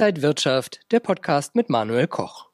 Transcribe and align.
Inside 0.00 0.22
Wirtschaft, 0.22 0.80
der 0.92 1.00
Podcast 1.00 1.54
mit 1.54 1.68
Manuel 1.68 2.06
Koch. 2.06 2.46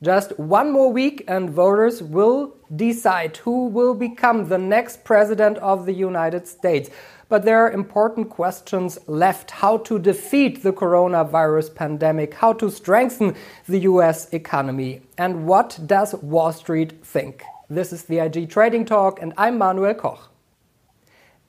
Just 0.00 0.32
one 0.38 0.72
more 0.72 0.90
week 0.90 1.24
and 1.28 1.50
voters 1.50 2.02
will 2.02 2.54
decide 2.74 3.36
who 3.44 3.68
will 3.68 3.92
become 3.92 4.48
the 4.48 4.56
next 4.56 5.04
president 5.04 5.58
of 5.58 5.84
the 5.84 5.92
United 5.92 6.48
States. 6.48 6.88
But 7.28 7.44
there 7.44 7.58
are 7.58 7.70
important 7.70 8.30
questions 8.30 8.98
left 9.06 9.50
how 9.50 9.76
to 9.76 9.98
defeat 9.98 10.62
the 10.62 10.72
coronavirus 10.72 11.74
pandemic, 11.74 12.32
how 12.32 12.54
to 12.54 12.70
strengthen 12.70 13.34
the 13.68 13.80
US 13.80 14.32
economy, 14.32 15.02
and 15.18 15.46
what 15.46 15.78
does 15.86 16.14
Wall 16.22 16.50
Street 16.50 17.04
think? 17.04 17.42
This 17.68 17.92
is 17.92 18.04
the 18.04 18.20
IG 18.20 18.48
Trading 18.48 18.86
Talk, 18.86 19.20
and 19.20 19.34
I'm 19.36 19.58
Manuel 19.58 19.92
Koch. 19.92 20.30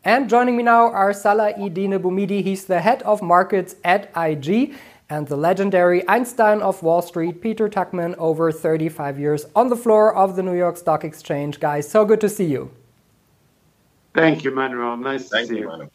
And 0.03 0.29
joining 0.29 0.55
me 0.55 0.63
now 0.63 0.91
are 0.91 1.11
Salah 1.11 1.53
Eddine 1.53 1.99
Bouhmidi. 1.99 2.41
He's 2.41 2.65
the 2.65 2.79
head 2.79 3.01
of 3.03 3.21
markets 3.21 3.75
at 3.83 4.09
IG 4.15 4.73
and 5.09 5.27
the 5.27 5.37
legendary 5.37 6.07
Einstein 6.07 6.61
of 6.61 6.83
Wall 6.83 7.01
Street, 7.01 7.41
Peter 7.41 7.69
Tuchman, 7.69 8.15
over 8.17 8.51
35 8.51 9.19
years 9.19 9.45
on 9.55 9.69
the 9.69 9.75
floor 9.75 10.13
of 10.13 10.35
the 10.35 10.43
New 10.43 10.55
York 10.55 10.77
Stock 10.77 11.03
Exchange. 11.03 11.59
Guys, 11.59 11.89
so 11.89 12.03
good 12.05 12.19
to 12.21 12.29
see 12.29 12.45
you. 12.45 12.71
Thank 14.13 14.43
you, 14.43 14.51
Manuel. 14.51 14.97
Nice 14.97 15.29
Thank 15.29 15.49
to 15.49 15.53
see 15.53 15.59
you, 15.61 15.71
you. 15.71 15.89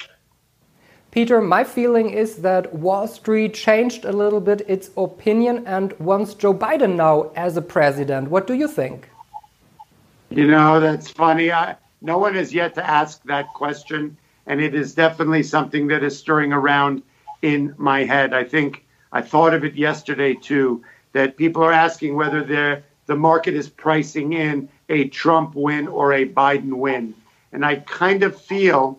Peter, 1.11 1.43
my 1.43 1.63
feeling 1.63 2.09
is 2.09 2.37
that 2.37 2.75
Wall 2.75 3.07
Street 3.07 3.53
changed 3.53 4.07
a 4.07 4.13
little 4.13 4.41
bit 4.41 4.63
its 4.67 4.91
opinion 4.97 5.67
and 5.67 5.93
wants 5.99 6.33
Joe 6.33 6.55
Biden 6.55 6.97
now 6.97 7.31
as 7.37 7.59
a 7.59 7.63
president. 7.63 8.31
What 8.31 8.47
do 8.47 8.55
you 8.55 8.67
think? 8.67 9.11
You 10.31 10.47
know, 10.47 10.81
that's 10.81 11.11
funny. 11.11 11.53
I, 11.53 11.77
no 12.01 12.17
one 12.17 12.35
has 12.35 12.55
yet 12.55 12.75
to 12.77 12.89
ask 12.89 13.23
that 13.25 13.49
question, 13.53 14.17
and 14.47 14.63
it 14.63 14.75
is 14.75 14.95
definitely 14.95 15.43
something 15.43 15.87
that 15.89 16.03
is 16.03 16.19
stirring 16.19 16.55
around 16.55 17.03
in 17.43 17.75
my 17.77 18.05
head. 18.05 18.33
I 18.33 18.45
think 18.45 18.87
I 19.13 19.23
thought 19.23 19.55
of 19.55 19.65
it 19.65 19.75
yesterday 19.75 20.35
too. 20.35 20.83
That 21.13 21.37
people 21.37 21.63
are 21.63 21.73
asking 21.73 22.15
whether 22.17 22.43
the 23.07 23.17
market 23.17 23.55
is 23.55 23.69
pricing 23.69 24.33
in 24.33 24.69
a 24.89 25.09
Trump 25.09 25.55
win 25.55 25.87
or 25.87 26.15
a 26.15 26.27
Biden 26.27 26.75
win, 26.75 27.15
and 27.53 27.65
I 27.65 27.77
kind 27.77 28.23
of 28.23 28.41
feel 28.41 28.99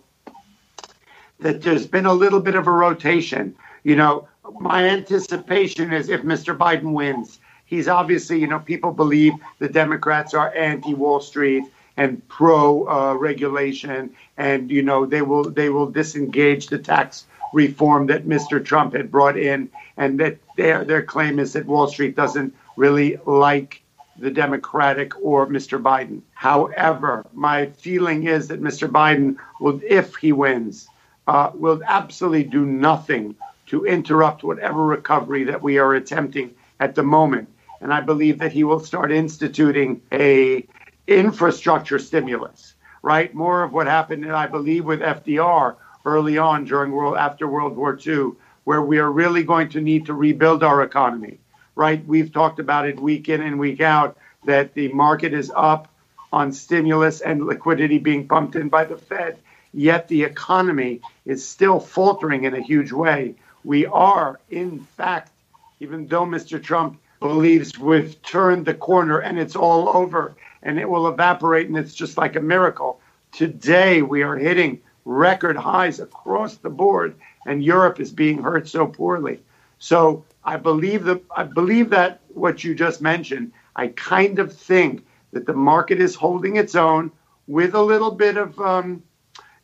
that 1.40 1.62
there's 1.62 1.88
been 1.88 2.06
a 2.06 2.14
little 2.14 2.40
bit 2.40 2.56
of 2.56 2.68
a 2.68 2.72
rotation. 2.72 3.56
You 3.84 3.96
know, 3.96 4.28
my 4.60 4.88
anticipation 4.88 5.92
is 5.92 6.10
if 6.10 6.22
Mr. 6.22 6.56
Biden 6.56 6.94
wins, 6.94 7.40
he's 7.66 7.88
obviously, 7.88 8.40
you 8.40 8.48
know, 8.48 8.60
people 8.60 8.92
believe 8.92 9.34
the 9.60 9.70
Democrats 9.70 10.34
are 10.34 10.54
anti 10.56 10.94
Wall 10.94 11.20
Street 11.20 11.64
and 11.98 12.28
pro 12.28 12.88
uh, 12.88 13.14
regulation, 13.14 14.12
and 14.38 14.72
you 14.72 14.82
know 14.82 15.06
they 15.06 15.22
will 15.22 15.50
they 15.50 15.70
will 15.70 15.90
disengage 15.90 16.68
the 16.68 16.80
tax 16.80 17.26
reform 17.54 18.08
that 18.08 18.28
Mr. 18.28 18.64
Trump 18.64 18.94
had 18.94 19.12
brought 19.12 19.38
in, 19.38 19.70
and 19.96 20.20
that 20.20 20.38
their 20.58 20.84
their 20.84 21.04
claim 21.04 21.40
is 21.40 21.54
that 21.54 21.66
Wall 21.66 21.88
Street 21.88 22.16
doesn't 22.16 22.54
really 22.76 23.18
like 23.26 23.82
the 24.18 24.32
Democratic 24.32 25.14
or 25.22 25.48
Mr. 25.48 25.82
Biden. 25.82 26.22
However, 26.34 27.26
my 27.34 27.68
feeling 27.68 28.26
is 28.26 28.48
that 28.50 28.62
Mr. 28.62 28.88
Biden 28.88 29.38
will, 29.60 29.80
if 29.88 30.16
he 30.16 30.32
wins, 30.32 30.88
uh, 31.28 31.52
will 31.54 31.82
absolutely 31.86 32.44
do 32.44 32.66
nothing 32.66 33.36
to 33.68 33.86
interrupt 33.86 34.44
whatever 34.44 34.84
recovery 34.86 35.46
that 35.46 35.62
we 35.62 35.78
are 35.78 35.96
attempting 35.96 36.54
at 36.80 36.96
the 36.96 37.04
moment. 37.04 37.50
And 37.82 37.94
I 37.94 38.02
believe 38.02 38.40
that 38.40 38.52
he 38.52 38.64
will 38.64 38.80
start 38.80 39.12
instituting 39.12 40.02
a 40.12 40.66
infrastructure 41.08 42.00
stimulus, 42.00 42.76
right? 43.02 43.34
More 43.34 43.64
of 43.64 43.74
what 43.74 43.88
happened, 43.88 44.32
I 44.32 44.48
believe, 44.48 44.86
with 44.86 45.02
FDR 45.02 45.76
early 46.06 46.38
on 46.38 46.66
during 46.66 46.92
world 46.92 47.18
after 47.18 47.48
World 47.48 47.76
War 47.76 47.98
II, 48.06 48.32
where 48.64 48.82
we 48.82 49.00
are 49.00 49.12
really 49.12 49.44
going 49.44 49.70
to 49.70 49.82
need 49.82 50.06
to 50.06 50.14
rebuild 50.14 50.64
our 50.64 50.84
economy, 50.84 51.40
right? 51.76 52.06
We've 52.06 52.32
talked 52.32 52.60
about 52.60 52.88
it 52.88 53.00
week 53.00 53.30
in 53.30 53.42
and 53.42 53.60
week 53.60 53.82
out 53.82 54.18
that 54.46 54.74
the 54.74 54.90
market 54.90 55.34
is 55.34 55.52
up 55.56 55.88
on 56.32 56.52
stimulus 56.52 57.22
and 57.22 57.46
liquidity 57.46 58.00
being 58.00 58.28
pumped 58.28 58.56
in 58.56 58.70
by 58.70 58.86
the 58.86 58.98
Fed, 58.98 59.38
yet 59.74 60.08
the 60.08 60.24
economy 60.24 61.02
is 61.26 61.48
still 61.48 61.80
faltering 61.80 62.44
in 62.44 62.54
a 62.54 62.62
huge 62.62 62.92
way. 62.92 63.36
We 63.64 63.86
are, 63.86 64.40
in 64.50 64.80
fact, 64.98 65.32
even 65.80 66.08
though 66.08 66.26
Mr. 66.26 66.62
Trump 66.62 67.00
believes 67.20 67.78
we've 67.80 68.22
turned 68.22 68.66
the 68.66 68.74
corner 68.74 69.20
and 69.20 69.40
it's 69.40 69.56
all 69.56 69.96
over 69.96 70.36
and 70.62 70.80
it 70.80 70.90
will 70.90 71.08
evaporate 71.08 71.68
and 71.68 71.78
it's 71.78 71.94
just 71.94 72.18
like 72.18 72.36
a 72.36 72.42
miracle. 72.42 73.00
Today 73.32 74.02
we 74.02 74.24
are 74.24 74.36
hitting 74.36 74.82
record 75.06 75.58
highs 75.58 76.00
across 76.00 76.58
the 76.58 76.70
board 76.70 77.16
and 77.46 77.64
Europe 77.64 78.00
is 78.00 78.12
being 78.12 78.42
hurt 78.42 78.68
so 78.68 78.88
poorly. 78.88 79.40
So 79.80 80.24
I 80.44 80.58
believe 80.58 81.04
that 81.06 81.22
I 81.36 81.44
believe 81.44 81.90
that 81.90 82.22
what 82.30 82.64
you 82.64 82.74
just 82.76 83.02
mentioned, 83.02 83.52
I 83.76 83.88
kind 83.88 84.40
of 84.40 84.54
think 84.54 85.06
that 85.32 85.46
the 85.46 85.54
market 85.54 86.00
is 86.00 86.16
holding 86.16 86.56
its 86.58 86.76
own 86.76 87.12
with 87.48 87.76
a 87.76 87.82
little 87.82 88.12
bit 88.12 88.38
of 88.38 88.60
um, 88.60 89.04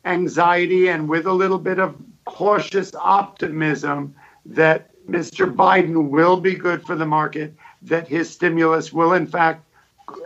anxiety 0.04 0.88
and 0.88 1.08
with 1.08 1.26
a 1.26 1.32
little 1.32 1.58
bit 1.58 1.78
of 1.78 1.96
cautious 2.24 2.94
optimism 2.94 4.14
that 4.44 4.90
Mr. 5.08 5.52
Biden 5.52 6.10
will 6.10 6.36
be 6.36 6.54
good 6.54 6.84
for 6.86 6.94
the 6.94 7.06
market, 7.06 7.54
that 7.82 8.06
his 8.06 8.30
stimulus 8.30 8.92
will, 8.92 9.14
in 9.14 9.26
fact, 9.26 9.64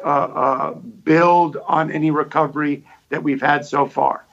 uh, 0.04 0.08
uh, 0.08 0.74
build 1.04 1.56
on 1.66 1.90
any 1.90 2.10
recovery 2.10 2.84
that 3.10 3.22
we've 3.22 3.40
had 3.40 3.64
so 3.64 3.86
far. 3.86 4.24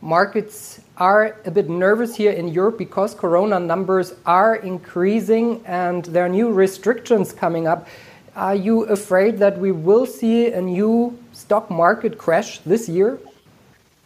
Markets 0.00 0.80
are 0.96 1.36
a 1.44 1.50
bit 1.50 1.68
nervous 1.68 2.14
here 2.14 2.30
in 2.30 2.46
Europe 2.46 2.78
because 2.78 3.14
corona 3.14 3.58
numbers 3.58 4.14
are 4.26 4.54
increasing 4.54 5.60
and 5.66 6.04
there 6.04 6.24
are 6.24 6.28
new 6.28 6.52
restrictions 6.52 7.32
coming 7.32 7.66
up. 7.66 7.88
Are 8.36 8.54
you 8.54 8.84
afraid 8.84 9.38
that 9.38 9.58
we 9.58 9.72
will 9.72 10.06
see 10.06 10.52
a 10.52 10.62
new 10.62 11.18
stock 11.32 11.68
market 11.68 12.16
crash 12.16 12.60
this 12.60 12.88
year? 12.88 13.18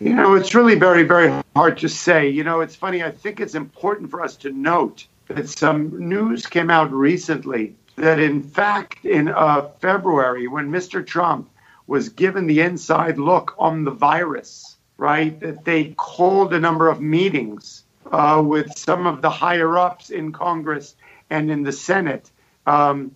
You 0.01 0.15
know, 0.15 0.35
it's 0.35 0.55
really 0.55 0.77
very, 0.77 1.03
very 1.03 1.31
hard 1.55 1.77
to 1.79 1.89
say. 1.89 2.31
You 2.31 2.43
know, 2.43 2.61
it's 2.61 2.75
funny. 2.75 3.03
I 3.05 3.11
think 3.11 3.39
it's 3.39 3.55
important 3.55 4.11
for 4.11 4.23
us 4.23 4.35
to 4.37 4.51
note 4.51 5.07
that 5.29 5.49
some 5.51 6.09
news 6.09 6.47
came 6.47 6.71
out 6.71 6.91
recently 6.91 7.75
that, 7.97 8.19
in 8.19 8.43
fact, 8.43 9.05
in 9.05 9.29
uh, 9.29 9.69
February, 9.81 10.49
when 10.49 10.71
Mr. 10.71 11.07
Trump 11.07 11.51
was 11.87 12.09
given 12.09 12.47
the 12.47 12.63
inside 12.63 13.19
look 13.19 13.55
on 13.59 13.85
the 13.85 13.91
virus, 13.91 14.79
right, 15.03 15.39
that 15.41 15.65
they 15.65 15.95
called 15.97 16.55
a 16.55 16.61
number 16.61 16.89
of 16.89 17.01
meetings 17.01 17.85
uh, 18.11 18.43
with 18.45 18.79
some 18.79 19.07
of 19.07 19.21
the 19.21 19.31
higher 19.31 19.77
ups 19.77 20.11
in 20.11 20.33
Congress 20.33 20.95
and 21.29 21.51
in 21.51 21.63
the 21.63 21.73
Senate 21.73 22.31
um, 22.67 23.15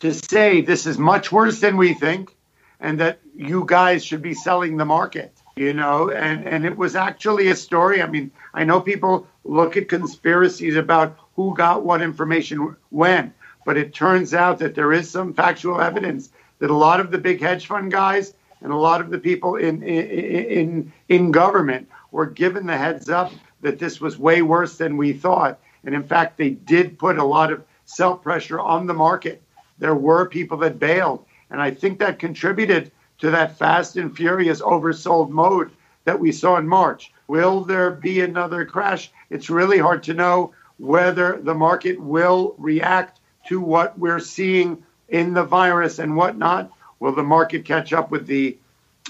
to 0.00 0.14
say 0.14 0.60
this 0.60 0.86
is 0.86 0.96
much 0.96 1.32
worse 1.32 1.60
than 1.60 1.76
we 1.76 1.92
think 1.94 2.36
and 2.78 3.00
that 3.00 3.20
you 3.36 3.64
guys 3.66 4.04
should 4.04 4.22
be 4.22 4.34
selling 4.34 4.76
the 4.76 4.84
market 4.84 5.32
you 5.56 5.72
know? 5.72 6.10
And 6.10 6.46
and 6.46 6.64
it 6.64 6.76
was 6.76 6.96
actually 6.96 7.48
a 7.48 7.56
story. 7.56 8.02
I 8.02 8.06
mean 8.06 8.30
i 8.54 8.64
know 8.64 8.80
people 8.80 9.26
look 9.44 9.76
at 9.76 9.88
conspiracies 9.88 10.76
about 10.76 11.16
who 11.36 11.54
got 11.54 11.84
what 11.84 12.02
information 12.02 12.76
when 12.90 13.34
but 13.64 13.76
it 13.76 13.94
turns 13.94 14.34
out 14.34 14.58
that 14.58 14.74
there 14.74 14.92
is 14.92 15.10
some 15.10 15.34
factual 15.34 15.80
evidence 15.80 16.30
that 16.58 16.70
a 16.70 16.74
lot 16.74 17.00
of 17.00 17.10
the 17.10 17.18
big 17.18 17.40
hedge 17.40 17.66
fund 17.66 17.90
guys 17.90 18.34
and 18.62 18.72
a 18.72 18.76
lot 18.76 19.00
of 19.00 19.10
the 19.10 19.18
people 19.18 19.56
in 19.56 19.82
in 19.82 20.92
in, 21.08 21.30
government 21.30 21.88
were 22.10 22.26
given 22.26 22.66
the 22.66 22.76
heads 22.76 23.08
up 23.08 23.32
that 23.60 23.78
this 23.78 24.00
was 24.00 24.18
way 24.18 24.42
worse 24.42 24.76
than 24.76 24.96
we 24.96 25.12
thought 25.12 25.58
and 25.84 25.94
in 25.94 26.02
fact 26.02 26.36
they 26.36 26.50
did 26.50 26.98
put 26.98 27.18
a 27.18 27.24
lot 27.24 27.52
of 27.52 27.64
sell 27.84 28.16
pressure 28.16 28.60
on 28.60 28.86
the 28.86 28.94
market 28.94 29.42
there 29.78 29.94
were 29.94 30.28
people 30.28 30.56
that 30.58 30.78
bailed 30.78 31.24
and 31.50 31.60
i 31.60 31.70
think 31.70 31.98
that 31.98 32.18
contributed 32.18 32.90
to 33.18 33.30
that 33.30 33.56
fast 33.58 33.96
and 33.96 34.16
furious 34.16 34.60
oversold 34.60 35.30
mode 35.30 35.70
that 36.04 36.18
we 36.18 36.32
saw 36.32 36.56
in 36.56 36.66
March. 36.66 37.12
Will 37.28 37.60
there 37.60 37.90
be 37.90 38.20
another 38.20 38.64
crash? 38.64 39.10
It's 39.30 39.50
really 39.50 39.78
hard 39.78 40.02
to 40.04 40.14
know 40.14 40.52
whether 40.78 41.40
the 41.40 41.54
market 41.54 42.00
will 42.00 42.54
react 42.58 43.20
to 43.48 43.60
what 43.60 43.98
we're 43.98 44.18
seeing 44.18 44.82
in 45.08 45.34
the 45.34 45.44
virus 45.44 45.98
and 45.98 46.16
whatnot. 46.16 46.72
Will 47.02 47.12
the 47.12 47.24
market 47.24 47.64
catch 47.64 47.92
up 47.92 48.12
with 48.12 48.28
the 48.28 48.56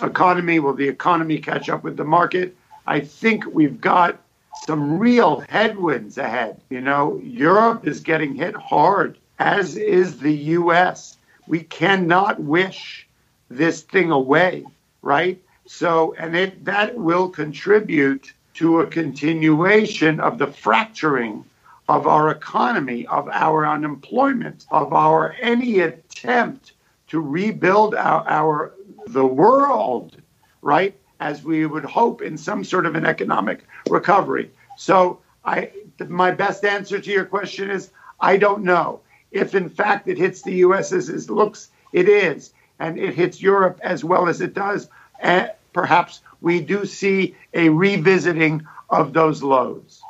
economy? 0.02 0.58
Will 0.60 0.72
the 0.72 0.88
economy 0.88 1.36
catch 1.36 1.68
up 1.68 1.84
with 1.84 1.98
the 1.98 2.04
market? 2.04 2.56
I 2.86 3.00
think 3.00 3.44
we've 3.44 3.82
got 3.82 4.18
some 4.64 4.98
real 4.98 5.40
headwinds 5.50 6.16
ahead. 6.16 6.58
You 6.70 6.80
know, 6.80 7.20
Europe 7.22 7.86
is 7.86 8.00
getting 8.00 8.34
hit 8.34 8.56
hard, 8.56 9.18
as 9.38 9.76
is 9.76 10.18
the 10.18 10.32
US. 10.32 11.18
We 11.46 11.64
cannot 11.64 12.40
wish 12.40 13.06
this 13.50 13.82
thing 13.82 14.10
away, 14.10 14.64
right? 15.02 15.38
So, 15.66 16.14
and 16.18 16.34
it 16.34 16.64
that 16.64 16.96
will 16.96 17.28
contribute 17.28 18.32
to 18.54 18.80
a 18.80 18.86
continuation 18.86 20.18
of 20.18 20.38
the 20.38 20.46
fracturing 20.46 21.44
of 21.90 22.06
our 22.06 22.30
economy, 22.30 23.06
of 23.08 23.28
our 23.28 23.66
unemployment, 23.66 24.64
of 24.70 24.94
our 24.94 25.36
any 25.42 25.80
attempt 25.80 26.71
to 27.12 27.20
rebuild 27.20 27.94
our, 27.94 28.26
our 28.26 28.74
the 29.08 29.26
world, 29.26 30.16
right? 30.62 30.94
As 31.20 31.44
we 31.44 31.66
would 31.66 31.84
hope 31.84 32.22
in 32.22 32.38
some 32.38 32.64
sort 32.64 32.86
of 32.86 32.94
an 32.94 33.04
economic 33.04 33.66
recovery. 33.90 34.50
So 34.78 35.18
I 35.44 35.70
my 36.08 36.30
best 36.30 36.64
answer 36.64 36.98
to 36.98 37.10
your 37.10 37.26
question 37.26 37.70
is 37.70 37.90
I 38.18 38.38
don't 38.38 38.64
know. 38.64 39.00
If 39.30 39.54
in 39.54 39.68
fact 39.68 40.08
it 40.08 40.16
hits 40.16 40.40
the 40.40 40.54
U.S. 40.66 40.90
as 40.90 41.10
it 41.10 41.30
looks 41.30 41.68
it 41.92 42.08
is, 42.08 42.54
and 42.78 42.98
it 42.98 43.14
hits 43.14 43.42
Europe 43.42 43.78
as 43.82 44.02
well 44.02 44.26
as 44.26 44.40
it 44.40 44.54
does, 44.54 44.88
and 45.20 45.48
eh, 45.48 45.52
perhaps 45.74 46.22
we 46.40 46.62
do 46.62 46.86
see 46.86 47.36
a 47.52 47.68
revisiting 47.68 48.66
of 48.88 49.12
those 49.12 49.42
lows. 49.42 50.02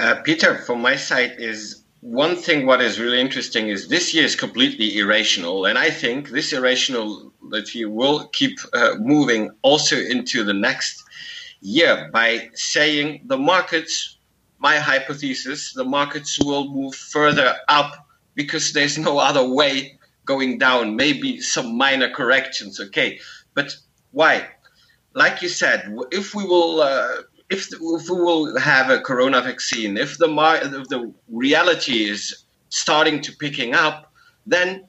Uh, 0.00 0.16
Peter, 0.24 0.56
from 0.56 0.82
my 0.82 0.96
side, 0.96 1.36
is 1.38 1.84
one 2.00 2.36
thing 2.36 2.66
what 2.66 2.80
is 2.80 3.00
really 3.00 3.20
interesting 3.20 3.68
is 3.68 3.88
this 3.88 4.14
year 4.14 4.24
is 4.24 4.36
completely 4.36 4.98
irrational, 4.98 5.64
and 5.64 5.78
I 5.78 5.90
think 5.90 6.28
this 6.30 6.52
irrational 6.52 7.32
that 7.50 7.74
you 7.74 7.90
will 7.90 8.28
keep 8.28 8.58
uh, 8.72 8.94
moving 8.98 9.50
also 9.62 9.96
into 9.96 10.44
the 10.44 10.52
next 10.52 11.02
year 11.60 12.10
by 12.12 12.50
saying 12.54 13.22
the 13.26 13.38
markets, 13.38 14.18
my 14.58 14.76
hypothesis, 14.76 15.72
the 15.72 15.84
markets 15.84 16.38
will 16.44 16.68
move 16.68 16.94
further 16.94 17.56
up 17.68 18.06
because 18.34 18.72
there's 18.72 18.98
no 18.98 19.18
other 19.18 19.48
way 19.48 19.98
going 20.24 20.58
down. 20.58 20.96
Maybe 20.96 21.40
some 21.40 21.76
minor 21.76 22.10
corrections, 22.10 22.78
okay, 22.80 23.20
but 23.54 23.76
why? 24.12 24.48
Like 25.14 25.40
you 25.40 25.48
said, 25.48 25.96
if 26.12 26.34
we 26.34 26.44
will. 26.44 26.80
Uh, 26.80 27.22
if, 27.48 27.72
if 27.72 28.10
we 28.10 28.16
will 28.16 28.58
have 28.58 28.90
a 28.90 29.00
corona 29.00 29.40
vaccine, 29.40 29.96
if 29.96 30.18
the 30.18 30.28
if 30.62 30.88
the 30.88 31.12
reality 31.28 32.04
is 32.04 32.44
starting 32.68 33.20
to 33.22 33.32
picking 33.36 33.74
up, 33.74 34.12
then 34.46 34.86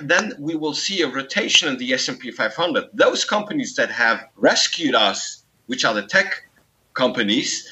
then 0.00 0.32
we 0.38 0.54
will 0.54 0.72
see 0.74 1.02
a 1.02 1.08
rotation 1.08 1.68
in 1.68 1.76
the 1.76 1.92
S&P 1.92 2.30
500. 2.30 2.88
Those 2.94 3.24
companies 3.24 3.76
that 3.76 3.90
have 3.90 4.26
rescued 4.36 4.94
us, 4.94 5.44
which 5.66 5.84
are 5.84 5.92
the 5.92 6.06
tech 6.06 6.48
companies, 6.94 7.68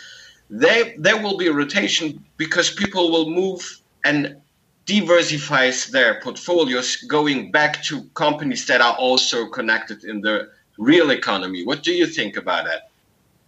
they 0.50 0.94
there 0.98 1.22
will 1.22 1.38
be 1.38 1.46
a 1.46 1.52
rotation 1.52 2.22
because 2.36 2.70
people 2.70 3.10
will 3.10 3.30
move 3.30 3.80
and 4.04 4.36
diversify 4.84 5.70
their 5.92 6.20
portfolios, 6.20 6.96
going 6.96 7.50
back 7.50 7.82
to 7.84 8.02
companies 8.14 8.66
that 8.66 8.80
are 8.80 8.94
also 8.94 9.46
connected 9.46 10.04
in 10.04 10.20
the 10.20 10.50
real 10.78 11.10
economy. 11.10 11.64
What 11.64 11.82
do 11.82 11.92
you 11.92 12.06
think 12.06 12.36
about 12.36 12.64
that? 12.66 12.89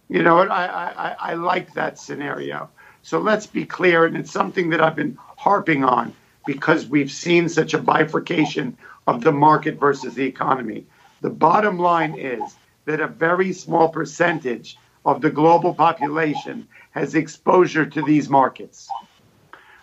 You 0.09 0.23
know? 0.23 0.39
I, 0.39 0.65
I, 0.65 1.15
I 1.19 1.33
like 1.33 1.73
that 1.73 1.99
scenario. 1.99 2.69
So 3.01 3.19
let's 3.19 3.47
be 3.47 3.65
clear, 3.65 4.05
and 4.05 4.15
it's 4.15 4.31
something 4.31 4.69
that 4.69 4.81
I've 4.81 4.95
been 4.95 5.17
harping 5.37 5.83
on 5.83 6.13
because 6.45 6.87
we've 6.87 7.11
seen 7.11 7.49
such 7.49 7.73
a 7.73 7.79
bifurcation 7.79 8.77
of 9.07 9.21
the 9.23 9.31
market 9.31 9.79
versus 9.79 10.13
the 10.13 10.25
economy. 10.25 10.85
The 11.21 11.29
bottom 11.29 11.79
line 11.79 12.17
is 12.17 12.55
that 12.85 12.99
a 12.99 13.07
very 13.07 13.53
small 13.53 13.89
percentage 13.89 14.77
of 15.05 15.21
the 15.21 15.29
global 15.29 15.73
population 15.73 16.67
has 16.91 17.15
exposure 17.15 17.85
to 17.85 18.01
these 18.01 18.29
markets, 18.29 18.89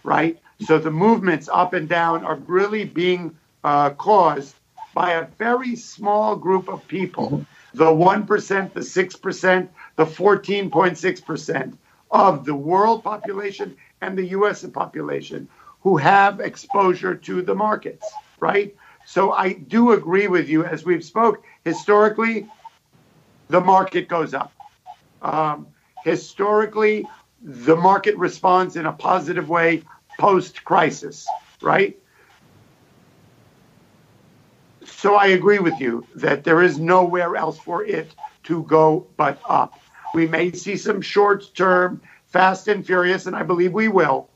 right? 0.03 0.39
So 0.61 0.79
the 0.79 0.91
movements 0.91 1.49
up 1.53 1.73
and 1.75 1.89
down 1.89 2.25
are 2.25 2.37
really 2.37 2.85
being 2.85 3.37
uh, 3.65 3.91
caused 3.91 4.55
by 4.95 5.13
a 5.13 5.27
very 5.39 5.77
small 5.77 6.37
group 6.37 6.69
of 6.69 6.87
people 6.89 7.45
the 7.75 7.85
1%, 7.85 8.73
the 8.73 8.81
6%, 8.81 9.69
the 9.97 10.05
14.6% 10.05 11.79
of 12.11 12.45
the 12.45 12.55
world 12.55 13.05
population 13.05 13.77
and 14.01 14.17
the 14.17 14.27
US 14.29 14.65
population 14.67 15.49
who 15.83 15.97
have 15.97 16.41
exposure 16.41 17.15
to 17.15 17.43
the 17.43 17.55
markets, 17.55 18.11
right? 18.39 18.75
So 19.07 19.33
I 19.33 19.53
do 19.53 19.93
agree 19.93 20.29
with 20.29 20.49
you. 20.49 20.65
As 20.65 20.85
we've 20.85 21.05
spoke, 21.05 21.43
historically, 21.65 22.49
the 23.49 23.61
market 23.61 24.09
goes 24.09 24.35
up. 24.35 24.53
Um, 25.23 25.67
historically, 26.05 27.07
the 27.43 27.77
market 27.77 28.17
responds 28.17 28.77
in 28.77 28.87
a 28.87 28.93
positive 28.93 29.49
way 29.49 29.83
post 30.19 30.65
crisis, 30.65 31.27
right? 31.63 32.00
So 35.01 35.15
I 35.15 35.29
agree 35.29 35.61
with 35.61 35.81
you 35.81 36.07
that 36.17 36.45
there 36.45 36.63
is 36.63 36.79
nowhere 36.79 37.35
else 37.35 37.59
for 37.59 37.83
it 37.83 38.15
to 38.43 38.65
go 38.65 39.07
but 39.17 39.41
up. 39.49 39.81
We 40.13 40.27
may 40.27 40.53
see 40.53 40.77
some 40.77 41.01
short 41.01 41.55
term, 41.55 42.03
fast 42.27 42.69
and 42.69 42.85
furious, 42.85 43.25
and 43.25 43.35
I 43.35 43.43
believe 43.43 43.73
we 43.73 43.89
will, 43.89 44.29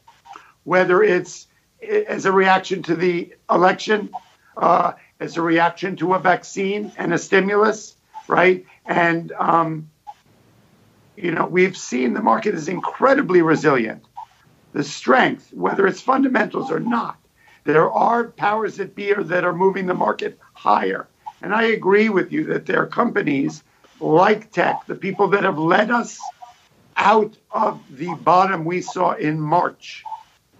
whether 0.62 1.02
it's 1.02 1.48
as 1.82 2.24
a 2.24 2.32
reaction 2.32 2.82
to 2.84 2.96
the 2.96 3.34
election, 3.50 4.08
uh, 4.56 4.92
as 5.20 5.36
a 5.36 5.42
reaction 5.42 5.96
to 5.96 6.14
a 6.14 6.18
vaccine 6.18 6.90
and 6.96 7.12
a 7.12 7.18
stimulus, 7.18 7.96
right? 8.26 8.64
And, 8.86 9.32
um, 9.32 9.90
you 11.14 11.32
know, 11.32 11.44
we've 11.44 11.76
seen 11.76 12.14
the 12.14 12.22
market 12.22 12.54
is 12.54 12.68
incredibly 12.68 13.42
resilient. 13.42 14.02
The 14.72 14.82
strength, 14.82 15.52
whether 15.52 15.86
it's 15.86 16.00
fundamentals 16.00 16.70
or 16.70 16.80
not, 16.80 17.18
there 17.64 17.92
are 17.92 18.24
powers 18.24 18.76
that 18.76 18.94
be 18.94 19.12
or 19.12 19.22
that 19.24 19.44
are 19.44 19.54
moving 19.54 19.84
the 19.84 19.92
market 19.92 20.38
higher. 20.64 21.06
And 21.42 21.54
I 21.54 21.64
agree 21.64 22.08
with 22.08 22.32
you 22.32 22.44
that 22.44 22.64
there 22.66 22.82
are 22.82 22.86
companies 22.86 23.62
like 24.00 24.50
tech, 24.50 24.86
the 24.86 24.94
people 24.94 25.28
that 25.28 25.44
have 25.44 25.58
led 25.58 25.90
us 25.90 26.18
out 26.96 27.36
of 27.50 27.80
the 27.90 28.14
bottom 28.14 28.64
we 28.64 28.80
saw 28.80 29.12
in 29.12 29.38
March, 29.40 30.04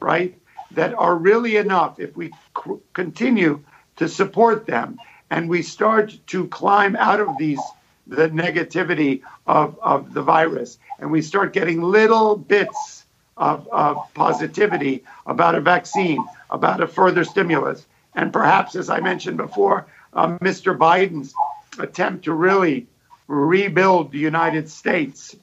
right? 0.00 0.38
That 0.72 0.94
are 0.94 1.16
really 1.16 1.56
enough 1.56 1.98
if 1.98 2.14
we 2.16 2.28
c- 2.30 2.80
continue 2.92 3.62
to 3.96 4.08
support 4.08 4.66
them 4.66 4.98
and 5.30 5.48
we 5.48 5.62
start 5.62 6.18
to 6.28 6.48
climb 6.48 6.96
out 6.96 7.20
of 7.20 7.38
these 7.38 7.60
the 8.06 8.28
negativity 8.28 9.22
of, 9.46 9.78
of 9.82 10.12
the 10.12 10.22
virus 10.22 10.78
and 10.98 11.10
we 11.10 11.22
start 11.22 11.54
getting 11.54 11.80
little 11.82 12.36
bits 12.36 13.06
of, 13.38 13.66
of 13.72 13.96
positivity 14.12 15.04
about 15.26 15.54
a 15.54 15.62
vaccine, 15.62 16.22
about 16.50 16.82
a 16.82 16.86
further 16.86 17.24
stimulus, 17.24 17.86
and 18.14 18.32
perhaps, 18.32 18.76
as 18.76 18.88
I 18.90 19.00
mentioned 19.00 19.36
before, 19.36 19.86
uh, 20.12 20.38
Mr. 20.38 20.76
Biden's 20.76 21.34
attempt 21.78 22.24
to 22.24 22.32
really 22.32 22.86
rebuild 23.26 24.12
the 24.12 24.18
United 24.18 24.68
States 24.68 25.34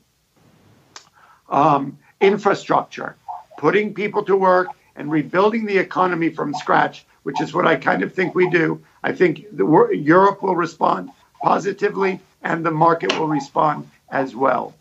um, 1.50 1.98
infrastructure, 2.20 3.16
putting 3.58 3.94
people 3.94 4.24
to 4.24 4.36
work 4.36 4.68
and 4.96 5.12
rebuilding 5.12 5.66
the 5.66 5.78
economy 5.78 6.30
from 6.30 6.54
scratch, 6.54 7.06
which 7.24 7.42
is 7.42 7.54
what 7.54 7.68
I 7.68 7.76
kind 7.76 8.04
of 8.04 8.14
think 8.14 8.36
we 8.36 8.50
do. 8.50 8.82
I 9.04 9.12
think 9.12 9.46
the, 9.52 9.66
Europe 9.94 10.42
will 10.42 10.56
respond 10.56 11.12
positively 11.42 12.20
and 12.42 12.66
the 12.66 12.72
market 12.72 13.18
will 13.20 13.28
respond 13.28 13.90
as 14.10 14.36
well. 14.36 14.74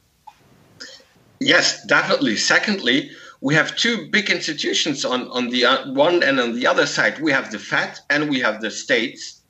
Yes, 1.40 1.84
definitely. 1.86 2.36
Secondly, 2.36 3.10
we 3.40 3.54
have 3.54 3.76
two 3.76 4.08
big 4.10 4.30
institutions 4.30 5.04
on, 5.04 5.28
on 5.28 5.48
the 5.48 5.64
uh, 5.64 5.92
one 5.92 6.22
and 6.22 6.38
on 6.38 6.54
the 6.54 6.66
other 6.66 6.86
side. 6.86 7.20
We 7.20 7.32
have 7.32 7.50
the 7.50 7.58
Fed 7.58 7.98
and 8.10 8.28
we 8.28 8.40
have 8.40 8.60
the 8.60 8.70
states. 8.70 9.40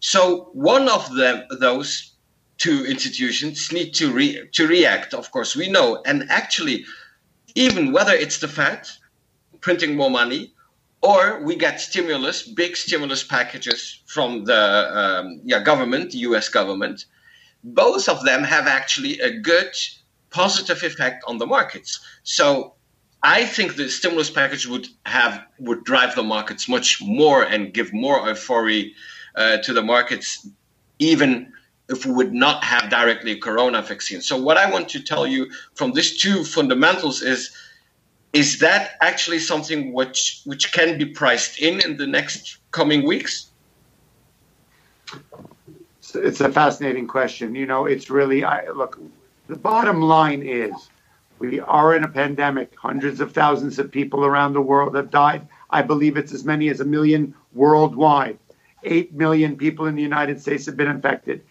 So 0.00 0.50
one 0.52 0.88
of 0.88 1.14
them, 1.14 1.44
those 1.60 2.14
two 2.58 2.84
institutions 2.86 3.70
need 3.72 3.94
to 3.94 4.12
re, 4.12 4.48
to 4.52 4.66
react. 4.66 5.14
Of 5.14 5.30
course, 5.30 5.54
we 5.54 5.68
know, 5.68 6.02
and 6.04 6.26
actually, 6.28 6.84
even 7.54 7.92
whether 7.92 8.12
it's 8.12 8.38
the 8.38 8.48
Fed 8.48 8.88
printing 9.60 9.94
more 9.94 10.10
money, 10.10 10.52
or 11.02 11.42
we 11.42 11.56
get 11.56 11.80
stimulus, 11.80 12.42
big 12.42 12.76
stimulus 12.76 13.22
packages 13.22 14.02
from 14.06 14.44
the 14.44 14.98
um, 14.98 15.40
yeah 15.44 15.62
government, 15.62 16.10
the 16.10 16.18
U.S. 16.18 16.48
government. 16.48 17.06
Both 17.62 18.08
of 18.08 18.24
them 18.24 18.42
have 18.42 18.66
actually 18.66 19.20
a 19.20 19.38
good 19.38 19.72
positive 20.30 20.82
effect 20.82 21.24
on 21.26 21.38
the 21.38 21.46
markets. 21.46 22.00
So 22.22 22.74
I 23.22 23.44
think 23.44 23.76
the 23.76 23.88
stimulus 23.88 24.30
package 24.30 24.66
would 24.66 24.88
have 25.04 25.44
would 25.58 25.84
drive 25.84 26.14
the 26.14 26.22
markets 26.22 26.68
much 26.68 27.02
more 27.02 27.42
and 27.42 27.72
give 27.72 27.92
more 27.92 28.26
euphoria 28.26 28.90
uh, 29.36 29.58
to 29.58 29.72
the 29.72 29.82
markets, 29.82 30.48
even 30.98 31.52
if 31.88 32.06
we 32.06 32.12
would 32.12 32.32
not 32.32 32.64
have 32.64 32.88
directly 32.88 33.32
a 33.32 33.38
corona 33.38 33.82
vaccine. 33.82 34.22
So 34.22 34.40
what 34.40 34.56
I 34.56 34.70
want 34.70 34.88
to 34.90 35.02
tell 35.02 35.26
you 35.26 35.50
from 35.74 35.92
these 35.92 36.16
two 36.16 36.44
fundamentals 36.44 37.20
is 37.20 37.50
is 38.32 38.60
that 38.60 38.92
actually 39.00 39.40
something 39.40 39.92
which 39.92 40.40
which 40.44 40.72
can 40.72 40.96
be 40.96 41.04
priced 41.04 41.60
in 41.60 41.80
in 41.80 41.96
the 41.96 42.06
next 42.06 42.58
coming 42.70 43.06
weeks? 43.06 43.50
It's 46.14 46.40
a 46.40 46.50
fascinating 46.50 47.06
question. 47.06 47.54
You 47.54 47.66
know, 47.66 47.86
it's 47.86 48.08
really 48.08 48.44
I 48.44 48.68
look. 48.70 48.98
The 49.48 49.56
bottom 49.56 50.00
line 50.00 50.42
is 50.42 50.72
we 51.40 51.58
are 51.58 51.96
in 51.96 52.04
a 52.04 52.08
pandemic. 52.08 52.76
Hundreds 52.76 53.20
of 53.20 53.32
thousands 53.32 53.78
of 53.78 53.90
people 53.90 54.26
around 54.26 54.52
the 54.52 54.60
world 54.60 54.94
have 54.94 55.10
died. 55.10 55.48
I 55.70 55.80
believe 55.80 56.18
it's 56.18 56.34
as 56.34 56.44
many 56.44 56.68
as 56.68 56.80
a 56.80 56.84
million 56.84 57.34
worldwide. 57.54 58.38
Eight 58.84 59.14
million 59.14 59.56
people 59.56 59.86
in 59.86 59.94
the 59.94 60.02
United 60.02 60.40
States 60.40 60.66
have 60.66 60.76
been 60.76 60.88
infected. 60.88 61.42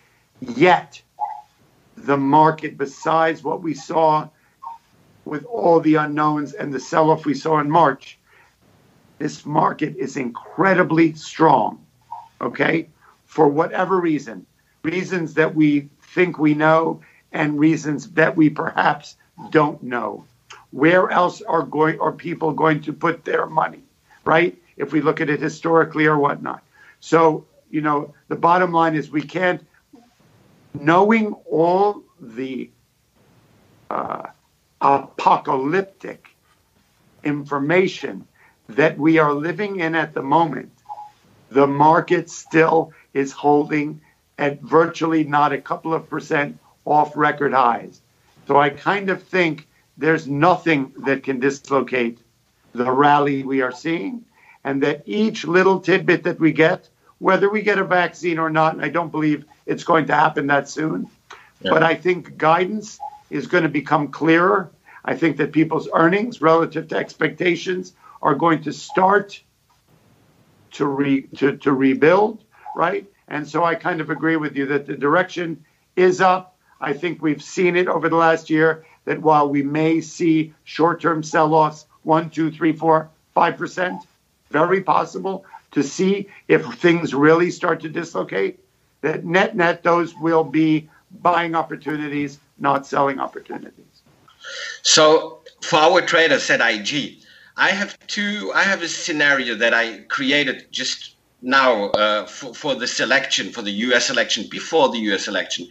Yet, 0.41 1.01
the 1.97 2.17
market, 2.17 2.77
besides 2.77 3.43
what 3.43 3.63
we 3.63 3.73
saw 3.73 4.29
with 5.25 5.43
all 5.45 5.79
the 5.79 5.95
unknowns 5.95 6.53
and 6.53 6.71
the 6.71 6.79
sell 6.79 7.09
off 7.09 7.25
we 7.25 7.33
saw 7.33 7.59
in 7.59 7.69
March, 7.69 8.19
this 9.17 9.43
market 9.43 9.95
is 9.97 10.17
incredibly 10.17 11.13
strong. 11.13 11.83
Okay? 12.39 12.89
For 13.25 13.47
whatever 13.47 13.99
reason, 13.99 14.45
reasons 14.83 15.33
that 15.33 15.55
we 15.55 15.89
think 16.13 16.37
we 16.37 16.53
know 16.53 17.01
and 17.31 17.59
reasons 17.59 18.11
that 18.11 18.37
we 18.37 18.51
perhaps 18.51 19.15
don't 19.51 19.81
know. 19.83 20.25
where 20.71 21.09
else 21.09 21.41
are 21.41 21.63
going 21.63 21.99
are 21.99 22.11
people 22.11 22.53
going 22.53 22.81
to 22.83 22.93
put 22.93 23.25
their 23.25 23.45
money, 23.47 23.83
right? 24.25 24.57
If 24.77 24.93
we 24.93 25.01
look 25.01 25.21
at 25.21 25.29
it 25.29 25.41
historically 25.41 26.05
or 26.07 26.17
whatnot. 26.17 26.63
So, 26.99 27.47
you 27.69 27.81
know, 27.81 28.13
the 28.27 28.35
bottom 28.35 28.71
line 28.71 28.95
is 28.95 29.09
we 29.09 29.21
can't, 29.23 29.65
knowing 30.73 31.33
all 31.49 32.03
the 32.19 32.71
uh, 33.89 34.27
apocalyptic 34.81 36.27
information 37.23 38.27
that 38.69 38.97
we 38.97 39.17
are 39.19 39.33
living 39.33 39.79
in 39.79 39.95
at 39.95 40.13
the 40.13 40.21
moment, 40.23 40.71
the 41.49 41.67
market 41.67 42.29
still 42.29 42.93
is 43.13 43.31
holding 43.31 44.01
at 44.37 44.61
virtually 44.61 45.23
not 45.23 45.53
a 45.53 45.61
couple 45.61 45.93
of 45.93 46.09
percent 46.09 46.59
off 46.85 47.15
record 47.17 47.53
highs. 47.53 48.01
So 48.49 48.59
I 48.59 48.71
kind 48.71 49.11
of 49.11 49.21
think 49.21 49.67
there's 49.95 50.27
nothing 50.27 50.91
that 51.05 51.21
can 51.21 51.39
dislocate 51.39 52.17
the 52.73 52.91
rally 52.91 53.43
we 53.43 53.61
are 53.61 53.71
seeing, 53.71 54.25
and 54.63 54.81
that 54.81 55.03
each 55.05 55.45
little 55.45 55.79
tidbit 55.79 56.23
that 56.23 56.39
we 56.39 56.51
get, 56.51 56.89
whether 57.19 57.47
we 57.47 57.61
get 57.61 57.77
a 57.77 57.83
vaccine 57.83 58.39
or 58.39 58.49
not, 58.49 58.73
and 58.73 58.83
I 58.83 58.89
don't 58.89 59.11
believe 59.11 59.45
it's 59.67 59.83
going 59.83 60.07
to 60.07 60.15
happen 60.15 60.47
that 60.47 60.67
soon, 60.67 61.11
yeah. 61.61 61.69
but 61.69 61.83
I 61.83 61.93
think 61.93 62.37
guidance 62.37 62.99
is 63.29 63.45
going 63.45 63.61
to 63.61 63.69
become 63.69 64.07
clearer. 64.07 64.71
I 65.05 65.15
think 65.15 65.37
that 65.37 65.51
people's 65.51 65.87
earnings 65.93 66.41
relative 66.41 66.87
to 66.87 66.97
expectations 66.97 67.93
are 68.19 68.33
going 68.33 68.63
to 68.63 68.73
start 68.73 69.43
to 70.71 70.87
re 70.87 71.21
to, 71.37 71.55
to 71.57 71.71
rebuild, 71.71 72.43
right? 72.75 73.05
And 73.27 73.47
so 73.47 73.63
I 73.63 73.75
kind 73.75 74.01
of 74.01 74.09
agree 74.09 74.37
with 74.37 74.55
you 74.55 74.65
that 74.65 74.87
the 74.87 74.97
direction 74.97 75.63
is 75.95 76.19
up. 76.19 76.55
I 76.81 76.93
think 76.93 77.21
we've 77.21 77.43
seen 77.43 77.75
it 77.75 77.87
over 77.87 78.09
the 78.09 78.15
last 78.15 78.49
year 78.49 78.85
that 79.05 79.21
while 79.21 79.49
we 79.49 79.63
may 79.63 80.01
see 80.01 80.53
short-term 80.63 81.23
sell-offs, 81.23 81.85
one, 82.03 82.29
two, 82.29 82.51
three, 82.51 82.73
four, 82.73 83.09
five 83.33 83.57
percent, 83.57 84.03
very 84.49 84.81
possible 84.81 85.45
to 85.71 85.83
see 85.83 86.27
if 86.47 86.65
things 86.75 87.13
really 87.13 87.51
start 87.51 87.81
to 87.81 87.89
dislocate. 87.89 88.59
That 89.01 89.25
net 89.25 89.55
net 89.55 89.83
those 89.83 90.15
will 90.15 90.43
be 90.43 90.89
buying 91.21 91.55
opportunities, 91.55 92.39
not 92.57 92.85
selling 92.85 93.19
opportunities. 93.19 93.85
So 94.81 95.39
for 95.61 95.77
our 95.77 96.01
traders 96.01 96.49
at 96.49 96.61
IG, 96.61 97.19
I 97.55 97.69
have 97.71 97.97
two. 98.07 98.51
I 98.55 98.63
have 98.63 98.81
a 98.81 98.87
scenario 98.87 99.55
that 99.55 99.73
I 99.73 99.99
created 100.07 100.67
just 100.71 101.15
now 101.41 101.85
uh, 101.91 102.25
for, 102.25 102.53
for 102.53 102.75
this 102.75 102.99
election, 102.99 103.51
for 103.51 103.61
the 103.61 103.71
U.S. 103.87 104.09
election, 104.09 104.47
before 104.49 104.89
the 104.89 104.99
U.S. 105.09 105.27
election. 105.27 105.67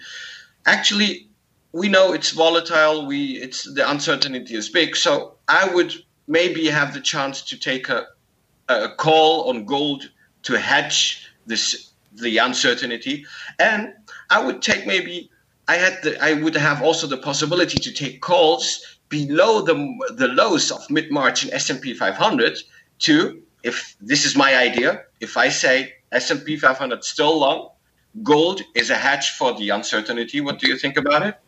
Actually, 0.69 1.31
we 1.73 1.89
know 1.89 2.13
it's 2.13 2.33
volatile. 2.33 3.07
We 3.07 3.19
it's 3.45 3.65
the 3.73 3.91
uncertainty 3.91 4.55
is 4.55 4.69
big. 4.69 4.97
So 4.97 5.37
I 5.49 5.73
would 5.75 5.95
maybe 6.27 6.67
have 6.67 6.93
the 6.93 7.01
chance 7.01 7.41
to 7.51 7.59
take 7.59 7.89
a, 7.89 8.07
a 8.69 8.91
call 8.91 9.49
on 9.49 9.65
gold 9.65 10.11
to 10.43 10.59
hedge 10.59 11.27
this 11.47 11.93
the 12.13 12.37
uncertainty, 12.37 13.25
and 13.59 13.95
I 14.29 14.45
would 14.45 14.61
take 14.61 14.87
maybe 14.87 15.31
I 15.69 15.77
had 15.77 16.03
the, 16.03 16.23
I 16.23 16.35
would 16.35 16.55
have 16.55 16.83
also 16.83 17.07
the 17.07 17.17
possibility 17.17 17.79
to 17.79 17.91
take 17.91 18.21
calls 18.21 18.99
below 19.09 19.63
the 19.63 19.75
the 20.17 20.29
lows 20.29 20.71
of 20.71 20.91
mid 20.91 21.11
March 21.11 21.45
in 21.45 21.53
S 21.53 21.71
and 21.71 21.81
P 21.81 21.95
500 21.95 22.59
to 23.07 23.43
if 23.63 23.97
this 24.03 24.27
is 24.27 24.37
my 24.37 24.55
idea 24.55 25.03
if 25.21 25.39
I 25.39 25.49
say 25.49 25.95
S 26.13 26.31
and 26.31 26.45
P 26.45 26.59
500 26.59 27.05
still 27.05 27.39
long, 27.39 27.71
gold 28.23 28.63
is 28.75 28.91
a 28.91 28.95
hedge 28.95 29.31
for 29.31 29.55
the 29.55 29.71
uncertainty. 29.71 30.41
What 30.41 30.59
do 30.59 30.69
you 30.69 30.77
think 30.77 30.97
about 30.97 31.23
it? 31.23 31.41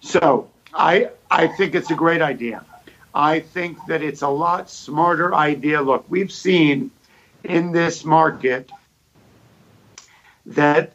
So 0.00 0.50
I 0.74 1.10
I 1.30 1.46
think 1.46 1.74
it's 1.74 1.90
a 1.90 1.94
great 1.94 2.22
idea. 2.22 2.64
I 3.14 3.40
think 3.40 3.78
that 3.86 4.02
it's 4.02 4.22
a 4.22 4.28
lot 4.28 4.70
smarter 4.70 5.34
idea. 5.34 5.80
Look, 5.82 6.04
we've 6.08 6.32
seen 6.32 6.90
in 7.44 7.72
this 7.72 8.04
market 8.04 8.70
that 10.46 10.92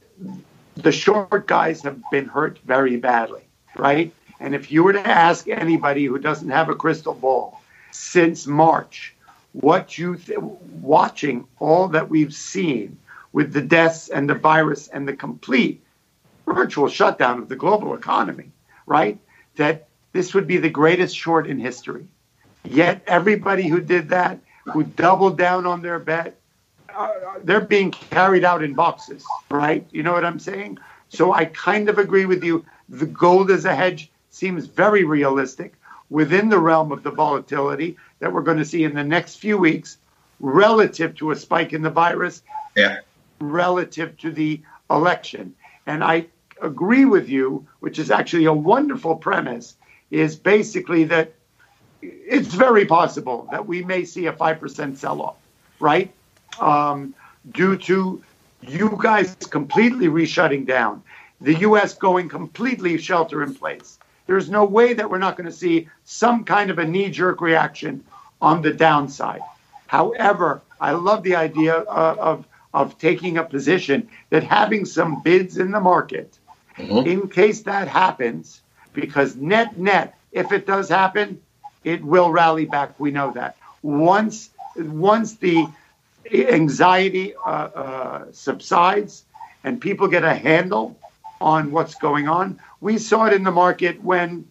the 0.75 0.91
short 0.91 1.47
guys 1.47 1.81
have 1.83 2.01
been 2.11 2.25
hurt 2.25 2.59
very 2.65 2.97
badly, 2.97 3.43
right? 3.75 4.13
And 4.39 4.55
if 4.55 4.71
you 4.71 4.83
were 4.83 4.93
to 4.93 5.07
ask 5.07 5.47
anybody 5.47 6.05
who 6.05 6.17
doesn't 6.17 6.49
have 6.49 6.69
a 6.69 6.75
crystal 6.75 7.13
ball 7.13 7.61
since 7.91 8.47
March, 8.47 9.15
what 9.53 9.97
you 9.97 10.15
th- 10.17 10.39
watching 10.81 11.47
all 11.59 11.87
that 11.89 12.09
we've 12.09 12.33
seen 12.33 12.97
with 13.33 13.51
the 13.51 13.61
deaths 13.61 14.07
and 14.07 14.29
the 14.29 14.35
virus 14.35 14.87
and 14.87 15.07
the 15.07 15.13
complete 15.13 15.83
virtual 16.45 16.87
shutdown 16.87 17.39
of 17.39 17.49
the 17.49 17.55
global 17.55 17.95
economy, 17.95 18.51
right? 18.85 19.19
That 19.55 19.87
this 20.13 20.33
would 20.33 20.47
be 20.47 20.57
the 20.57 20.69
greatest 20.69 21.17
short 21.17 21.47
in 21.47 21.59
history. 21.59 22.05
Yet 22.63 23.03
everybody 23.07 23.67
who 23.67 23.81
did 23.81 24.09
that, 24.09 24.39
who 24.65 24.83
doubled 24.83 25.37
down 25.37 25.65
on 25.65 25.81
their 25.81 25.99
bet, 25.99 26.39
uh, 26.95 27.09
they're 27.43 27.59
being 27.59 27.91
carried 27.91 28.45
out 28.45 28.63
in 28.63 28.73
boxes, 28.73 29.25
right? 29.49 29.85
You 29.91 30.03
know 30.03 30.13
what 30.13 30.23
I'm 30.23 30.39
saying? 30.39 30.77
So 31.09 31.33
I 31.33 31.45
kind 31.45 31.89
of 31.89 31.97
agree 31.97 32.25
with 32.25 32.43
you. 32.43 32.65
The 32.87 33.07
gold 33.07 33.49
as 33.51 33.65
a 33.65 33.75
hedge 33.75 34.11
seems 34.29 34.67
very 34.67 35.03
realistic 35.03 35.73
within 36.09 36.49
the 36.49 36.59
realm 36.59 36.91
of 36.91 37.01
the 37.01 37.11
volatility 37.11 37.97
that 38.19 38.31
we're 38.31 38.41
going 38.41 38.59
to 38.59 38.65
see 38.65 38.83
in 38.83 38.93
the 38.93 39.03
next 39.03 39.37
few 39.37 39.57
weeks 39.57 39.97
relative 40.39 41.15
to 41.15 41.31
a 41.31 41.35
spike 41.35 41.73
in 41.73 41.81
the 41.81 41.89
virus, 41.89 42.43
yeah. 42.75 42.99
Relative 43.51 44.17
to 44.17 44.31
the 44.31 44.61
election. 44.89 45.55
And 45.85 46.03
I 46.03 46.27
agree 46.61 47.05
with 47.05 47.29
you, 47.29 47.67
which 47.79 47.99
is 47.99 48.11
actually 48.11 48.45
a 48.45 48.53
wonderful 48.53 49.15
premise, 49.15 49.75
is 50.11 50.35
basically 50.35 51.05
that 51.05 51.33
it's 52.01 52.53
very 52.53 52.85
possible 52.85 53.47
that 53.51 53.65
we 53.65 53.83
may 53.83 54.05
see 54.05 54.27
a 54.27 54.33
5% 54.33 54.97
sell 54.97 55.21
off, 55.21 55.37
right? 55.79 56.11
Um, 56.59 57.15
due 57.51 57.77
to 57.77 58.23
you 58.61 58.97
guys 59.01 59.35
completely 59.35 60.07
reshutting 60.07 60.65
down, 60.65 61.03
the 61.41 61.55
U.S. 61.55 61.93
going 61.93 62.29
completely 62.29 62.97
shelter 62.97 63.43
in 63.43 63.55
place, 63.55 63.99
there's 64.27 64.49
no 64.49 64.63
way 64.63 64.93
that 64.93 65.09
we're 65.09 65.17
not 65.17 65.35
going 65.35 65.47
to 65.47 65.55
see 65.55 65.89
some 66.05 66.45
kind 66.45 66.69
of 66.69 66.79
a 66.79 66.85
knee 66.85 67.09
jerk 67.09 67.41
reaction 67.41 68.03
on 68.41 68.61
the 68.61 68.71
downside. 68.71 69.41
However, 69.87 70.61
I 70.79 70.91
love 70.91 71.23
the 71.23 71.35
idea 71.35 71.75
of, 71.75 72.17
of, 72.19 72.45
of 72.73 72.97
taking 72.97 73.37
a 73.37 73.43
position 73.43 74.09
that 74.29 74.43
having 74.43 74.85
some 74.85 75.21
bids 75.21 75.57
in 75.57 75.71
the 75.71 75.79
market 75.79 76.37
mm-hmm. 76.77 77.07
in 77.07 77.29
case 77.29 77.61
that 77.61 77.87
happens, 77.87 78.61
because 78.93 79.35
net 79.35 79.77
net, 79.77 80.15
if 80.31 80.51
it 80.51 80.65
does 80.65 80.89
happen, 80.89 81.39
it 81.83 82.03
will 82.03 82.31
rally 82.31 82.65
back. 82.65 82.99
We 82.99 83.11
know 83.11 83.31
that. 83.33 83.57
Once 83.81 84.49
once 84.75 85.35
the 85.35 85.67
anxiety 86.31 87.35
uh, 87.35 87.49
uh, 87.49 88.25
subsides 88.31 89.25
and 89.63 89.79
people 89.79 90.07
get 90.07 90.23
a 90.23 90.33
handle 90.33 90.97
on 91.41 91.71
what's 91.71 91.95
going 91.95 92.27
on, 92.27 92.59
we 92.81 92.97
saw 92.97 93.25
it 93.25 93.33
in 93.33 93.43
the 93.43 93.51
market 93.51 94.01
when, 94.03 94.45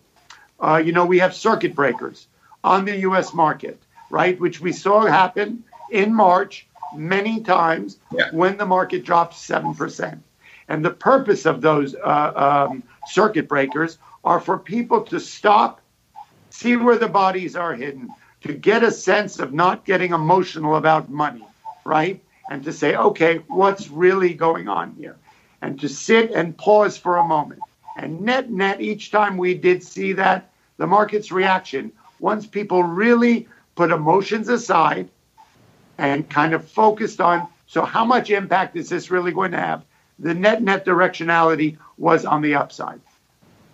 uh, 0.61 0.77
you 0.85 0.93
know, 0.93 1.07
we 1.07 1.19
have 1.19 1.35
circuit 1.35 1.75
breakers 1.75 2.27
on 2.63 2.85
the 2.85 2.97
U.S. 2.99 3.35
market, 3.35 3.81
right? 4.11 4.39
Which 4.39 4.61
we 4.61 4.73
saw 4.73 5.07
happen 5.07 5.65
in 5.91 6.15
March 6.15 6.67
many 6.95 7.41
times 7.41 7.99
yeah. 8.13 8.31
when 8.33 8.57
the 8.57 8.67
market 8.67 9.05
dropped 9.05 9.35
7%. 9.35 10.19
And 10.69 10.85
the 10.85 10.91
purpose 10.91 11.47
of 11.47 11.61
those 11.61 11.95
uh, 11.95 12.69
um, 12.71 12.83
circuit 13.07 13.49
breakers 13.49 13.99
are 14.25 14.41
for 14.41 14.59
people 14.59 15.03
to 15.03 15.19
stop, 15.19 15.81
see 16.51 16.77
where 16.77 16.97
the 16.97 17.09
bodies 17.09 17.57
are 17.57 17.75
hidden, 17.75 18.11
to 18.43 18.53
get 18.53 18.83
a 18.83 18.91
sense 18.91 19.39
of 19.39 19.53
not 19.53 19.85
getting 19.85 20.13
emotional 20.13 20.77
about 20.77 21.11
money, 21.11 21.47
right? 21.85 22.23
And 22.51 22.65
to 22.65 22.73
say, 22.73 22.97
okay, 22.97 23.39
what's 23.49 23.89
really 23.89 24.35
going 24.35 24.69
on 24.69 24.95
here? 24.95 25.17
And 25.61 25.81
to 25.81 25.89
sit 25.89 26.31
and 26.31 26.57
pause 26.57 26.97
for 26.97 27.19
a 27.19 27.25
moment 27.25 27.61
and 27.97 28.21
net 28.23 28.51
net, 28.51 28.81
each 28.81 29.11
time 29.11 29.37
we 29.37 29.55
did 29.55 29.83
see 29.83 30.13
that, 30.15 30.51
the 30.79 30.87
market's 30.87 31.31
reaction, 31.31 31.93
once 32.21 32.47
people 32.47 32.83
really 32.83 33.49
put 33.75 33.91
emotions 33.91 34.49
aside 34.49 35.09
and 35.99 36.29
kind 36.29 36.55
of 36.55 36.69
focused 36.69 37.21
on, 37.21 37.47
so 37.67 37.83
how 37.83 38.05
much 38.05 38.31
impact 38.31 38.77
is 38.77 38.89
this 38.89 39.11
really 39.11 39.33
going 39.33 39.53
to 39.53 39.61
have? 39.61 39.85
The 40.19 40.35
net 40.35 40.63
net 40.63 40.85
directionality 40.85 41.79
was 41.99 42.25
on 42.25 42.43
the 42.43 42.55
upside. 42.55 43.01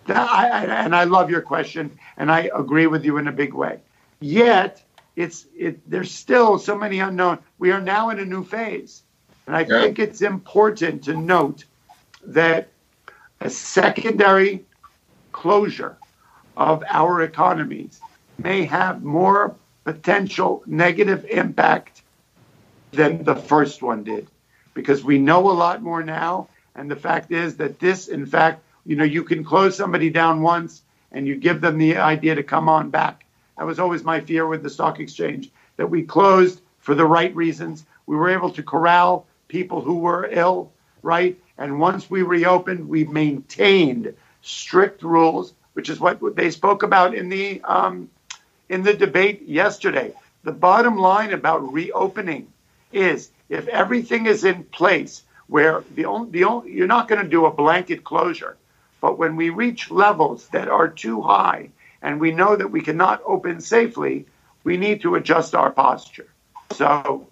That, 0.07 0.29
I, 0.29 0.65
and 0.65 0.95
I 0.95 1.03
love 1.03 1.29
your 1.29 1.41
question, 1.41 1.91
and 2.17 2.31
I 2.31 2.49
agree 2.55 2.87
with 2.87 3.05
you 3.05 3.17
in 3.17 3.27
a 3.27 3.31
big 3.31 3.53
way. 3.53 3.79
Yet, 4.19 4.81
it's 5.15 5.45
it, 5.55 5.87
there's 5.89 6.11
still 6.11 6.57
so 6.57 6.75
many 6.77 6.99
unknown. 6.99 7.39
We 7.59 7.71
are 7.71 7.81
now 7.81 8.09
in 8.09 8.19
a 8.19 8.25
new 8.25 8.43
phase, 8.43 9.03
and 9.45 9.55
I 9.55 9.61
yeah. 9.61 9.81
think 9.81 9.99
it's 9.99 10.21
important 10.21 11.03
to 11.03 11.15
note 11.15 11.65
that 12.23 12.69
a 13.41 13.49
secondary 13.49 14.65
closure 15.31 15.97
of 16.57 16.83
our 16.89 17.21
economies 17.21 18.01
may 18.37 18.65
have 18.65 19.03
more 19.03 19.55
potential 19.83 20.63
negative 20.65 21.25
impact 21.25 22.01
than 22.91 23.23
the 23.23 23.35
first 23.35 23.81
one 23.81 24.03
did 24.03 24.27
because 24.73 25.03
we 25.03 25.19
know 25.19 25.49
a 25.49 25.53
lot 25.53 25.81
more 25.81 26.03
now 26.03 26.47
and 26.75 26.89
the 26.89 26.95
fact 26.95 27.31
is 27.31 27.57
that 27.57 27.79
this 27.79 28.07
in 28.07 28.25
fact 28.25 28.63
you 28.85 28.95
know 28.95 29.03
you 29.03 29.23
can 29.23 29.43
close 29.43 29.75
somebody 29.75 30.09
down 30.09 30.41
once 30.41 30.81
and 31.11 31.27
you 31.27 31.35
give 31.35 31.61
them 31.61 31.77
the 31.77 31.97
idea 31.97 32.35
to 32.35 32.43
come 32.43 32.69
on 32.69 32.89
back. 32.89 33.25
That 33.57 33.65
was 33.65 33.79
always 33.79 34.03
my 34.03 34.21
fear 34.21 34.47
with 34.47 34.63
the 34.63 34.69
stock 34.69 34.99
exchange 34.99 35.49
that 35.77 35.89
we 35.89 36.03
closed 36.03 36.61
for 36.79 36.95
the 36.95 37.05
right 37.05 37.35
reasons. 37.35 37.85
We 38.05 38.15
were 38.15 38.29
able 38.29 38.51
to 38.51 38.63
corral 38.63 39.25
people 39.47 39.81
who 39.81 39.99
were 39.99 40.29
ill, 40.31 40.71
right? 41.01 41.37
And 41.57 41.79
once 41.79 42.09
we 42.09 42.21
reopened, 42.21 42.87
we 42.87 43.03
maintained 43.03 44.13
strict 44.41 45.03
rules, 45.03 45.53
which 45.73 45.89
is 45.89 45.99
what 45.99 46.19
they 46.35 46.51
spoke 46.51 46.83
about 46.83 47.13
in 47.13 47.29
the 47.29 47.61
um, 47.63 48.09
in 48.69 48.83
the 48.83 48.93
debate 48.93 49.43
yesterday. 49.43 50.13
The 50.43 50.51
bottom 50.51 50.97
line 50.97 51.33
about 51.33 51.73
reopening 51.73 52.47
is 52.91 53.31
if 53.49 53.67
everything 53.67 54.25
is 54.25 54.43
in 54.43 54.63
place, 54.65 55.23
where 55.47 55.83
the 55.95 56.05
only, 56.05 56.29
the 56.31 56.43
only 56.43 56.71
you're 56.71 56.87
not 56.87 57.07
going 57.07 57.21
to 57.21 57.27
do 57.27 57.45
a 57.45 57.51
blanket 57.51 58.03
closure, 58.03 58.57
but 59.01 59.17
when 59.17 59.35
we 59.35 59.49
reach 59.49 59.89
levels 59.89 60.47
that 60.49 60.67
are 60.67 60.87
too 60.87 61.21
high 61.21 61.69
and 62.01 62.19
we 62.19 62.31
know 62.31 62.55
that 62.55 62.71
we 62.71 62.81
cannot 62.81 63.21
open 63.25 63.59
safely, 63.59 64.25
we 64.63 64.77
need 64.77 65.01
to 65.01 65.15
adjust 65.15 65.55
our 65.55 65.71
posture. 65.71 66.27
So 66.73 67.27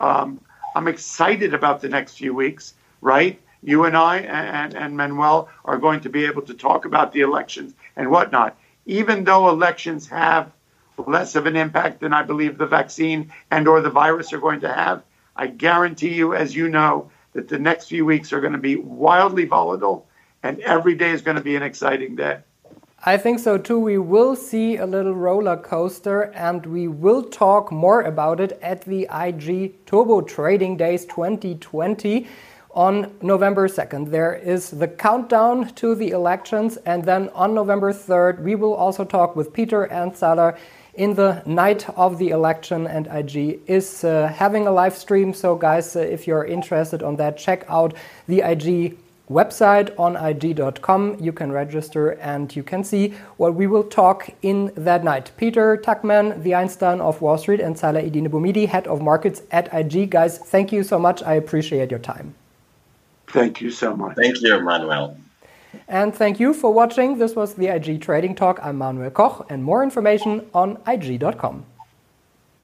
um, 0.00 0.40
I'm 0.74 0.88
excited 0.88 1.54
about 1.54 1.80
the 1.80 1.88
next 1.88 2.16
few 2.16 2.34
weeks, 2.34 2.74
right? 3.00 3.40
You 3.62 3.84
and 3.84 3.96
I 3.96 4.18
and, 4.18 4.74
and 4.74 4.96
Manuel 4.96 5.48
are 5.64 5.78
going 5.78 6.00
to 6.00 6.08
be 6.08 6.24
able 6.26 6.42
to 6.42 6.54
talk 6.54 6.84
about 6.84 7.12
the 7.12 7.20
elections 7.20 7.74
and 7.96 8.10
whatnot. 8.10 8.56
Even 8.86 9.24
though 9.24 9.48
elections 9.48 10.08
have 10.08 10.50
less 10.98 11.34
of 11.34 11.46
an 11.46 11.56
impact 11.56 12.00
than 12.00 12.12
I 12.12 12.22
believe 12.22 12.58
the 12.58 12.66
vaccine 12.66 13.32
and 13.50 13.66
or 13.68 13.80
the 13.80 13.90
virus 13.90 14.32
are 14.32 14.38
going 14.38 14.60
to 14.60 14.72
have, 14.72 15.02
I 15.36 15.48
guarantee 15.48 16.14
you, 16.14 16.34
as 16.34 16.54
you 16.54 16.68
know, 16.68 17.10
that 17.32 17.48
the 17.48 17.58
next 17.58 17.88
few 17.88 18.04
weeks 18.04 18.32
are 18.32 18.40
going 18.40 18.52
to 18.52 18.58
be 18.58 18.76
wildly 18.76 19.44
volatile 19.44 20.06
and 20.42 20.60
every 20.60 20.94
day 20.94 21.10
is 21.10 21.22
going 21.22 21.36
to 21.36 21.42
be 21.42 21.56
an 21.56 21.62
exciting 21.62 22.14
day. 22.14 22.38
I 23.06 23.18
think 23.18 23.38
so 23.38 23.58
too. 23.58 23.78
We 23.78 23.98
will 23.98 24.34
see 24.34 24.76
a 24.76 24.86
little 24.86 25.14
roller 25.14 25.56
coaster 25.56 26.32
and 26.34 26.64
we 26.64 26.88
will 26.88 27.22
talk 27.22 27.70
more 27.70 28.00
about 28.02 28.40
it 28.40 28.58
at 28.62 28.82
the 28.82 29.08
IG 29.12 29.84
Turbo 29.84 30.22
Trading 30.22 30.76
Days 30.76 31.04
2020 31.06 32.26
on 32.74 33.14
November 33.22 33.68
2nd. 33.68 34.10
There 34.10 34.34
is 34.34 34.70
the 34.70 34.88
countdown 34.88 35.68
to 35.74 35.94
the 35.94 36.10
elections, 36.10 36.76
and 36.78 37.04
then 37.04 37.28
on 37.30 37.54
November 37.54 37.92
3rd, 37.92 38.42
we 38.42 38.56
will 38.56 38.74
also 38.74 39.04
talk 39.04 39.36
with 39.36 39.52
Peter 39.52 39.84
and 39.84 40.16
Salah 40.16 40.56
in 40.96 41.14
the 41.14 41.42
night 41.46 41.88
of 41.96 42.18
the 42.18 42.30
election. 42.30 42.86
And 42.86 43.06
IG 43.06 43.60
is 43.66 44.04
uh, 44.04 44.32
having 44.34 44.66
a 44.66 44.72
live 44.72 44.96
stream. 44.96 45.32
So, 45.32 45.56
guys, 45.56 45.96
uh, 45.96 46.00
if 46.00 46.26
you're 46.26 46.44
interested 46.44 47.02
on 47.02 47.16
that, 47.16 47.36
check 47.36 47.64
out 47.68 47.94
the 48.26 48.40
IG 48.40 48.96
website 49.30 49.98
on 49.98 50.16
IG.com. 50.16 51.16
You 51.20 51.32
can 51.32 51.50
register 51.50 52.10
and 52.10 52.54
you 52.54 52.62
can 52.62 52.84
see 52.84 53.14
what 53.36 53.54
we 53.54 53.66
will 53.66 53.84
talk 53.84 54.28
in 54.42 54.72
that 54.76 55.02
night. 55.04 55.30
Peter 55.36 55.76
Tuchman, 55.76 56.42
the 56.42 56.54
Einstein 56.54 57.00
of 57.00 57.20
Wall 57.20 57.38
Street, 57.38 57.60
and 57.60 57.78
Salah 57.78 58.02
Eddine 58.02 58.28
Bouhmidi, 58.28 58.68
head 58.68 58.86
of 58.86 59.00
markets 59.00 59.42
at 59.50 59.72
IG. 59.72 60.10
Guys, 60.10 60.38
thank 60.38 60.72
you 60.72 60.82
so 60.82 60.98
much. 60.98 61.22
I 61.22 61.34
appreciate 61.34 61.90
your 61.90 62.00
time. 62.00 62.34
Thank 63.28 63.60
you 63.60 63.70
so 63.70 63.96
much. 63.96 64.16
Thank 64.16 64.42
you, 64.42 64.60
Manuel. 64.60 65.16
And 65.88 66.14
thank 66.14 66.40
you 66.40 66.54
for 66.54 66.72
watching. 66.72 67.18
This 67.18 67.34
was 67.34 67.54
the 67.54 67.68
IG 67.68 68.00
Trading 68.00 68.34
Talk. 68.34 68.58
I'm 68.62 68.78
Manuel 68.78 69.10
Koch, 69.10 69.46
and 69.48 69.62
more 69.62 69.82
information 69.82 70.46
on 70.54 70.78
IG.com. 70.86 71.73